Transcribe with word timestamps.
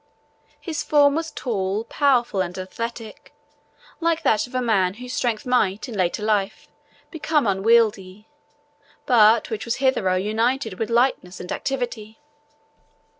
His 0.59 0.81
form 0.83 1.13
was 1.13 1.29
tall, 1.29 1.83
powerful, 1.83 2.41
and 2.41 2.57
athletic, 2.57 3.35
like 3.99 4.23
that 4.23 4.47
of 4.47 4.55
a 4.55 4.59
man 4.59 4.95
whose 4.95 5.13
strength 5.13 5.45
might, 5.45 5.87
in 5.87 5.93
later 5.95 6.23
life, 6.23 6.67
become 7.11 7.45
unwieldy, 7.45 8.27
but 9.05 9.51
which 9.51 9.63
was 9.63 9.75
hitherto 9.75 10.19
united 10.19 10.79
with 10.79 10.89
lightness 10.89 11.39
and 11.39 11.51
activity. 11.51 12.17